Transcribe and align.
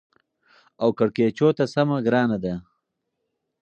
او 0.81 0.89
کېړکیچو 0.97 1.47
ته 1.57 1.63
سمه 1.73 1.97
ګرانه 2.05 2.37
ده. 2.43 2.55